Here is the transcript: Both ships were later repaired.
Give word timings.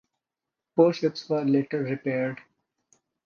Both 0.75 0.95
ships 0.95 1.29
were 1.29 1.45
later 1.45 1.83
repaired. 1.83 2.41